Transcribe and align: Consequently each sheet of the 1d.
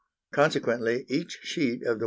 Consequently 0.31 1.05
each 1.09 1.37
sheet 1.43 1.83
of 1.83 1.97
the 1.99 1.99
1d. 1.99 1.99